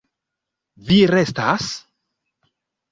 [0.87, 1.71] Vi restas?